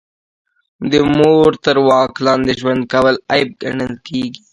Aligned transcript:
د 0.91 0.93
مور 1.17 1.51
تر 1.65 1.77
واک 1.87 2.13
لاندې 2.25 2.51
ژوند 2.59 2.81
کول 2.93 3.15
عیب 3.31 3.49
ګڼل 3.63 3.93
کیږي 4.07 4.41